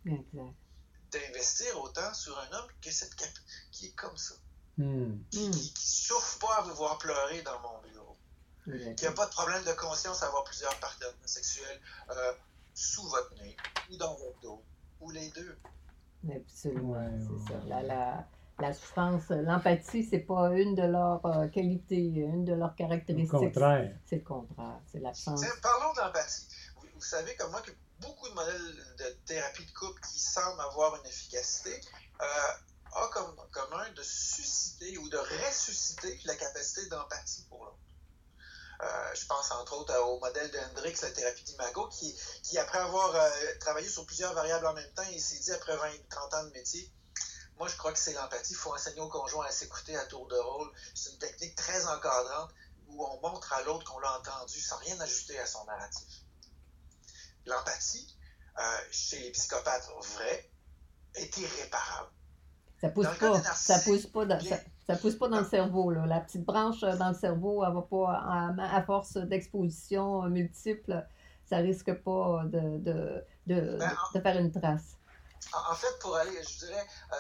[1.12, 3.16] D'investir autant sur un homme que cette
[3.72, 4.36] qui est comme ça.
[4.78, 5.20] Hmm.
[5.30, 8.13] Qui, qui souffre pas à vous voir pleurer dans mon bureau.
[8.66, 11.80] Qui n'a pas de problème de conscience à avoir plusieurs partenaires sexuels
[12.12, 12.34] euh,
[12.74, 13.56] sous votre nez,
[13.92, 14.64] ou dans votre dos,
[15.02, 15.58] ou les deux.
[16.34, 17.60] Absolument, Ouais, c'est ouais.
[17.62, 17.68] ça.
[17.68, 18.28] La, la,
[18.60, 23.32] la souffrance, l'empathie, c'est pas une de leurs euh, qualités, une de leurs caractéristiques.
[23.32, 23.94] contraire.
[24.06, 25.42] C'est le contraire, c'est l'absence.
[25.62, 26.48] Parlons d'empathie.
[26.78, 30.62] Vous, vous savez comme moi que beaucoup de modèles de thérapie de couple qui semblent
[30.62, 31.82] avoir une efficacité
[32.22, 32.26] euh,
[33.04, 37.78] ont comme commun de susciter ou de ressusciter la capacité d'empathie pour l'autre.
[38.82, 42.80] Euh, je pense entre autres au modèle de Hendrix, la thérapie d'imago, qui, qui après
[42.80, 46.44] avoir euh, travaillé sur plusieurs variables en même temps, il s'est dit après 20-30 ans
[46.46, 46.92] de métier,
[47.58, 50.28] moi je crois que c'est l'empathie, il faut enseigner au conjoint à s'écouter à tour
[50.28, 50.72] de rôle.
[50.96, 52.52] C'est une technique très encadrante
[52.88, 56.10] où on montre à l'autre qu'on l'a entendu sans rien ajouter à son narratif.
[57.46, 58.18] L'empathie,
[58.60, 60.50] euh, chez les psychopathes vrais,
[61.16, 62.10] est irréparable.
[62.82, 65.92] Ça pousse pas, ça pousse pas, dans, bien- ça, ça pousse pas dans le cerveau.
[65.92, 66.06] Là.
[66.06, 70.30] La petite branche euh, dans le cerveau, elle va pas, à, à force d'exposition euh,
[70.30, 71.06] multiple,
[71.46, 74.98] ça risque pas de, de, de, Ben, de faire une trace.
[75.54, 77.16] En, fait, pour aller, je dirais, euh,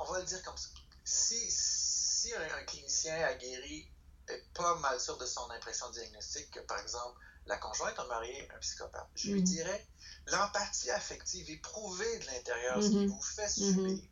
[0.00, 0.68] on, va le dire comme ça.
[1.04, 3.90] Si, si un, un clinicien aguerri
[4.28, 8.48] est pas mal sûr de son impression diagnostique que, par exemple, la conjointe a marié
[8.54, 9.44] un psychopathe, je lui Mhm.
[9.44, 9.86] dirais
[10.26, 13.06] l'empathie affective éprouvée de l'intérieur, ce qui Mhm.
[13.08, 14.02] vous fait subir,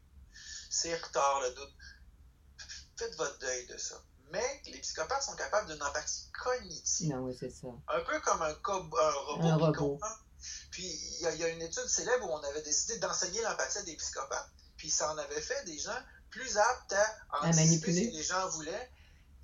[0.71, 1.75] c'est retard, le doute.
[2.97, 4.01] Faites votre deuil de ça.
[4.31, 7.69] Mais les psychopathes sont capables d'une empathie cognitive Non, oui, c'est ça.
[7.89, 10.01] un peu comme un, co- un robot Un robot.
[10.71, 13.43] Puis il y, a- il y a une étude célèbre où on avait décidé d'enseigner
[13.43, 14.51] l'empathie à des psychopathes.
[14.77, 15.97] Puis ça en avait fait des gens
[16.31, 18.05] plus aptes à À anticiper manipuler.
[18.07, 18.91] ce que les gens voulaient.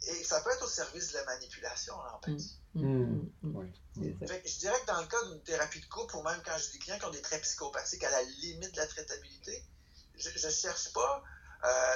[0.09, 2.57] Et ça peut être au service de la manipulation, l'empathie.
[2.75, 3.31] Mm, Hmm.
[3.43, 3.57] mm, mm.
[3.57, 3.73] Oui.
[3.97, 4.33] C'est ça.
[4.33, 6.57] Fait que je dirais que dans le cas d'une thérapie de couple, ou même quand
[6.57, 9.63] j'ai des clients qui ont des traits psychopathiques à la limite de la traitabilité,
[10.17, 11.23] je ne cherche pas,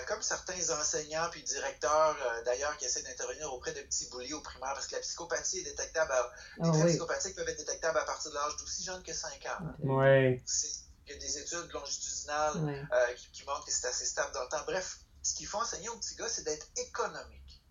[0.06, 4.40] comme certains enseignants puis directeurs euh, d'ailleurs qui essaient d'intervenir auprès de petits boulis au
[4.42, 6.90] primaire, parce que la psychopathie est détectable, à, les Ah traits oui.
[6.90, 9.66] psychopathiques peuvent être détectables à partir de l'âge d'aussi jeune que 5 ans.
[9.80, 10.42] Oui.
[11.06, 14.42] Il y a des études longitudinales euh, qui, qui montrent que c'est assez stable dans
[14.42, 14.64] le temps.
[14.66, 17.62] Bref, ce qu'il faut enseigner aux petits gars, c'est d'être économique.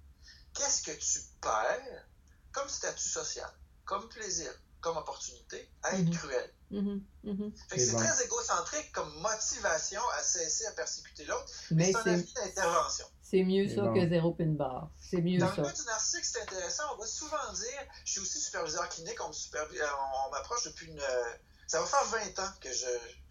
[0.54, 2.06] Qu'est-ce que tu perds
[2.52, 3.50] comme statut social,
[3.86, 4.52] comme plaisir,
[4.82, 6.16] comme opportunité à être Mhm.
[6.18, 6.54] cruel?
[6.74, 7.54] Mhm, mhm.
[7.70, 8.00] Fait que C'est c'est bon.
[8.00, 13.06] très égocentrique comme motivation à cesser à persécuter l'autre, Mais mais c'est un avis d'intervention.
[13.22, 13.94] c'est mieux C'est ça bon.
[13.94, 14.90] que zéro pin bar.
[15.00, 15.62] C'est mieux Dans ça.
[15.62, 16.84] le cas du narcissique, c'est intéressant.
[16.96, 20.88] On va souvent dire, je suis aussi superviseur clinique, on euh, on, on m'approche depuis
[20.88, 21.00] une.
[21.00, 21.34] euh,
[21.68, 22.88] Ça va faire 20 ans que je,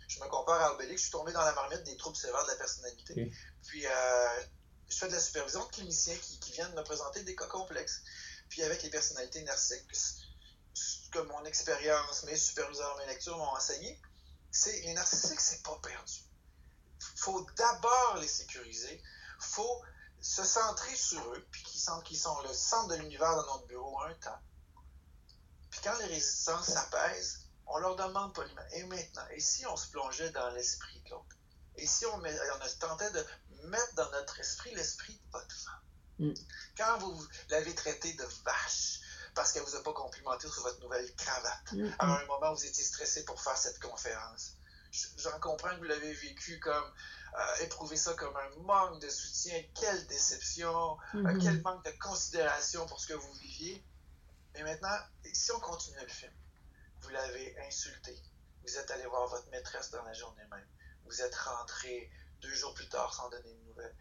[0.09, 1.01] je me compare à Obélix.
[1.01, 3.33] Je suis tombé dans la marmite des troubles sévères de la personnalité.
[3.67, 3.91] Puis, euh,
[4.89, 8.03] je fais de la supervision de cliniciens qui, qui viennent me présenter des cas complexes.
[8.51, 9.87] Puis, avec les personnalités narcissiques,
[11.13, 14.01] que mon expérience, mes superviseurs, mes lectures m'ont enseigné,
[14.51, 16.25] c'est les narcissiques, c'est pas perdu.
[17.17, 19.03] faut d'abord les sécuriser.
[19.39, 19.83] faut
[20.21, 23.67] se centrer sur eux, puis qu'ils sentent qu'ils sont le centre de l'univers dans notre
[23.67, 24.39] bureau un temps.
[25.71, 29.89] Puis quand les résistances s'apaisent, on leur demande poliment, et maintenant, et si on se
[29.89, 31.37] plongeait dans l'esprit de l'autre?
[31.77, 33.27] Et si on, met- on tentait de
[33.65, 35.83] mettre dans notre esprit l'esprit de votre femme?
[36.19, 36.35] Mm.
[36.77, 39.01] Quand vous l'avez traité de vache,
[39.35, 42.57] parce qu'elle vous a pas complimenté sur votre nouvelle cravate, Mm, à un moment où
[42.57, 44.53] vous étiez stressé pour faire cette conférence.
[45.17, 46.93] J'en comprends que vous l'avez vécu comme,
[47.39, 51.39] euh, éprouvé ça comme un manque de soutien, quelle déception, euh, Mhm.
[51.43, 53.83] quel manque de considération pour ce que vous viviez.
[54.55, 54.99] Mais maintenant,
[55.33, 56.33] si on continue le film,
[57.01, 58.21] vous l'avez insulté,
[58.63, 60.67] vous êtes allé voir votre maîtresse dans la journée même,
[61.07, 62.11] vous êtes rentré
[62.43, 63.95] deux jours plus tard sans donner de nouvelles.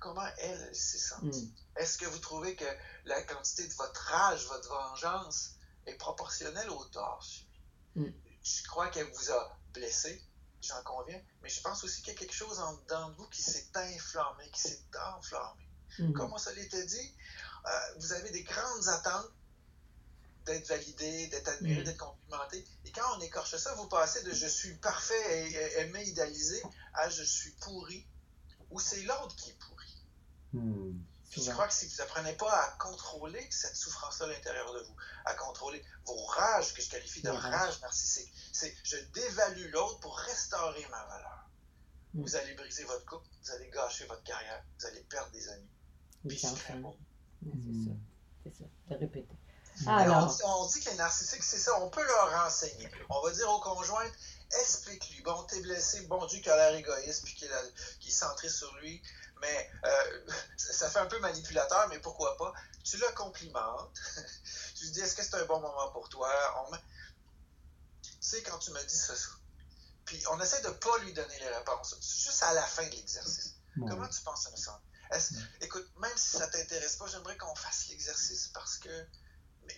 [0.00, 1.46] Comment elle, s'est sentie?
[1.76, 1.80] Mm.
[1.80, 2.64] Est-ce que vous trouvez que
[3.04, 5.52] la quantité de votre rage, votre vengeance
[5.86, 7.60] est proportionnelle au tort subi?
[7.96, 8.10] Mm.
[8.42, 10.22] Je crois qu'elle vous a blessé,
[10.62, 13.28] j'en conviens, mais je pense aussi qu'il y a quelque chose en dedans de vous
[13.28, 14.82] qui s'est inflammé, qui s'est
[15.16, 15.68] enflammé.
[15.98, 16.12] Mhm.
[16.12, 17.14] Comme on se l'était dit,
[17.66, 19.32] euh, vous avez des grandes attentes
[20.44, 21.84] d'être validé, d'être admiré, Mm.
[21.84, 22.64] d'être complimenté.
[22.84, 26.62] Et quand on écorche ça, vous passez de je suis parfait et et aimé, idéalisé
[26.94, 28.06] à je suis pourri,
[28.70, 29.75] ou c'est l'autre qui est pourri.
[30.60, 30.92] Hmm.
[31.30, 34.80] Puis je crois que si vous apprenez pas à contrôler cette souffrance-là à l'intérieur de
[34.80, 39.98] vous, à contrôler vos rages, que je qualifie de rage narcissique, c'est je dévalue l'autre
[40.00, 41.48] pour restaurer ma valeur.
[42.14, 42.22] Mm.
[42.22, 45.68] Vous allez briser votre couple, vous allez gâcher votre carrière, vous allez perdre des amis.
[46.24, 46.74] Oui, Puis ça c'est très.
[46.74, 46.96] Ouais,
[47.42, 47.56] C'est ça.
[47.56, 47.96] Mm.
[48.44, 48.64] C'est ça.
[48.90, 49.36] De répéter.
[49.84, 52.88] On, Alors, dit- on dit que les narcissiques, c'est ça, on peut leur enseigner.
[53.10, 54.12] On va dire aux conjointes,
[54.62, 57.62] explique-lui, bon, t'es blessé, bon Dieu qui a l'air égoïste, puis qu'il a-
[58.00, 59.02] qu'il est centré sur lui,
[59.40, 62.52] mais euh, ça fait un peu manipulateur, mais pourquoi pas?
[62.84, 63.98] Tu le complimentes,
[64.76, 66.30] tu lui dis, est-ce que c'est un bon moment pour toi?
[66.68, 66.76] On
[68.02, 69.28] Tu sais, quand tu me dis ça, ça,
[70.04, 72.90] puis on essaie de ne pas lui donner les réponses, juste à la fin de
[72.90, 73.56] l'exercice.
[73.78, 74.80] Comment tu penses à ça?
[75.60, 78.88] Écoute, même si ça ne t'intéresse pas, j'aimerais qu'on fasse l'exercice parce que.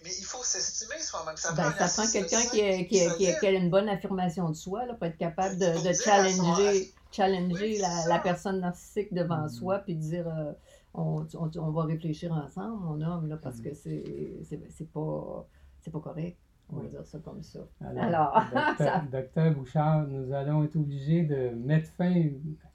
[0.04, 1.36] Mais, il faut s'estimer soi-même.
[1.38, 4.94] Ça, ben, ça prend quelqu'un qui, qui, qui, a une bonne affirmation de soi là,
[4.94, 9.48] pour être capable de, de challenger, challenger la, la, personne narcissique devant mm.
[9.48, 10.52] soi puis dire euh,
[10.94, 13.62] on, on, on, va réfléchir ensemble, mon homme, là, parce mm.
[13.62, 15.46] que c'est pas,
[15.92, 16.36] pas correct.
[16.70, 17.60] On va dire ça comme ça.
[17.80, 18.42] Alors,
[19.12, 22.24] docteur, Bouchard, nous allons être obligés de mettre fin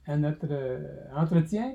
[0.06, 0.82] à notre euh,
[1.14, 1.74] entretien.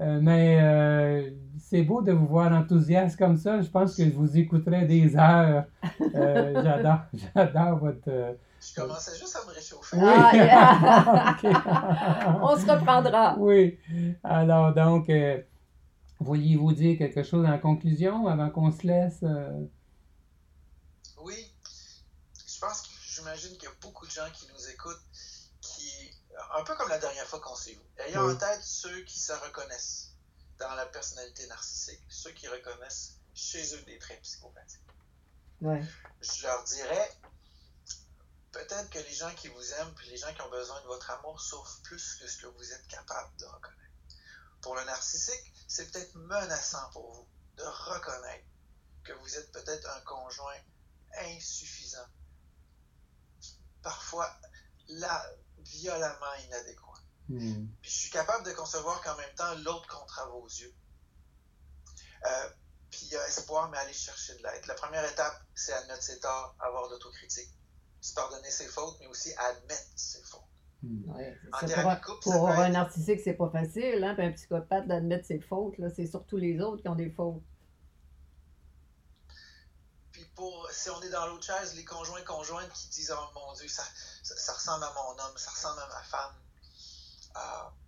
[0.00, 3.60] Euh, mais euh, c'est beau de vous voir enthousiaste comme ça.
[3.60, 5.64] Je pense que je vous écouterai des heures.
[6.12, 7.00] j'adore,
[7.34, 8.36] j'adore votre.
[8.66, 9.96] Je commençais juste à me réchauffer.
[10.00, 11.36] Ah,
[12.42, 13.36] On se reprendra.
[13.38, 13.78] Oui.
[14.22, 15.10] Alors, donc,
[16.20, 19.22] vouliez-vous dire quelque chose en conclusion avant qu'on se laisse?
[23.14, 25.02] j'imagine qu'il y a beaucoup de gens qui nous écoutent
[25.60, 26.10] qui,
[26.56, 29.32] un peu comme la dernière fois qu'on s'est vu, ayant en tête ceux qui se
[29.32, 30.12] reconnaissent
[30.58, 34.80] dans la personnalité narcissique, ceux qui reconnaissent chez eux des traits psychopathiques.
[35.60, 37.10] Je leur dirais,
[38.54, 41.10] peut-être que les gens qui vous aiment, puis les gens qui ont besoin de votre
[41.10, 43.80] amour souffrent plus que ce que vous êtes capable de reconnaître.
[44.62, 48.46] Pour le narcissique, c'est peut-être menaçant pour vous de reconnaître
[49.02, 50.56] que vous êtes peut-être un conjoint
[51.18, 52.06] insuffisant
[53.84, 54.34] parfois
[54.88, 55.24] là,
[55.58, 56.98] violemment inadéquat.
[57.28, 57.66] Hmm.
[57.80, 60.74] Puis je suis capable de concevoir qu'en même temps, l'autre compte à vos yeux.
[62.24, 62.50] Euh,
[62.90, 64.66] puis il y a espoir, mais aller chercher de l'aide.
[64.66, 67.50] La première étape, c'est admettre ses torts, avoir d'autocritique.
[68.04, 70.40] Se pardonner ses fautes, mais aussi admettre ses fautes.
[70.82, 71.10] Hmm.
[72.20, 74.14] pour, un narcissique, c'est pas facile, hein?
[74.18, 77.42] un psychopathe d'admettre ses fautes, c'est surtout les autres qui ont des fautes
[80.34, 83.68] pour, si on est dans l'autre chaise, les conjoints conjointes qui disent Oh mon Dieu,
[83.68, 83.84] ça,
[84.22, 86.34] ça, ressemble à mon homme, ça ressemble à ma femme.
[87.36, 87.83] Euh,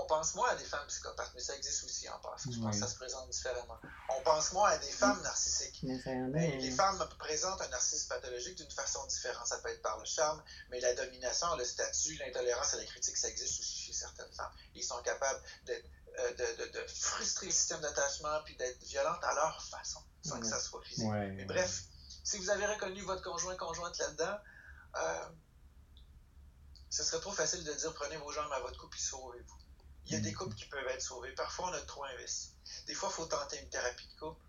[0.00, 2.50] on, pense moins à des femmes psychopathes, mais ça existe aussi en passant.
[2.50, 3.78] Je pense que ça se présente différemment.
[4.16, 5.80] On pense moins à des femmes narcissiques.
[5.82, 9.46] Mais, les femmes présentent un narcissisme pathologique d'une façon différente.
[9.46, 13.16] Ça peut être par le charme, mais la domination, le statut, l'intolérance à la critique,
[13.16, 14.52] ça existe aussi chez certaines femmes.
[14.74, 19.34] Ils sont capables euh, de, de, de, frustrer le système d'attachement puis d'être violentes à
[19.34, 21.08] leur façon sans que ça soit physique.
[21.10, 21.82] Mais bref,
[22.22, 24.38] si vous avez reconnu votre conjoint, conjointe là-dedans,
[24.96, 25.24] euh,
[26.90, 29.63] ce serait trop facile de dire prenez vos jambes à votre couple et sauvez-vous.
[30.06, 31.32] Il y a des couples qui peuvent être sauvés.
[31.32, 32.50] Parfois, on a trop investi.
[32.86, 34.40] Des fois, il faut tenter une thérapie de couple.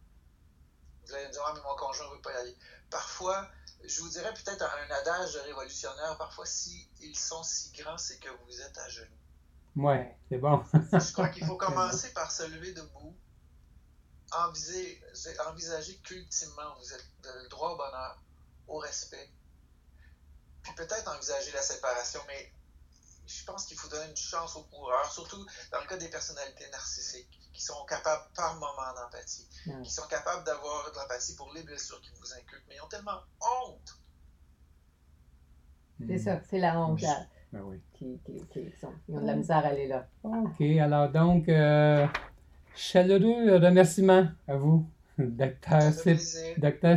[1.05, 2.57] Vous allez me dire, ah, mais mon conjoint ne veut pas y aller.
[2.89, 3.49] Parfois,
[3.83, 8.29] je vous dirais peut-être un adage révolutionnaire, parfois, si ils sont si grands, c'est que
[8.45, 9.17] vous êtes à genoux.
[9.75, 10.63] Ouais, c'est bon.
[10.73, 13.15] je crois qu'il faut commencer par se lever debout,
[14.31, 15.01] envisager,
[15.47, 18.21] envisager qu'ultimement, vous êtes le droit au bonheur,
[18.67, 19.29] au respect,
[20.63, 22.51] puis peut-être envisager la séparation, mais
[23.27, 26.69] je pense qu'il faut donner une chance aux coureurs, surtout dans le cas des personnalités
[26.71, 29.47] narcissiques, qui sont capables par moment d'empathie,
[29.83, 32.87] qui sont capables d'avoir de l'empathie pour les blessures qui vous inculquent, mais ils ont
[32.87, 33.99] tellement honte.
[36.05, 37.79] C'est ça, c'est la honte là, ben oui.
[37.93, 40.07] qui, qui, qui sont, ils ont de la misère à aller là.
[40.23, 42.05] OK, alors donc, euh,
[42.75, 44.85] Chaleureux remerciement à vous,
[45.17, 45.93] docteur,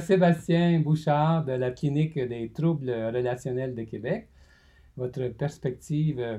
[0.00, 4.28] Sébastien Bouchard de la Clinique des troubles relationnels de Québec.
[4.98, 6.38] Votre perspective euh,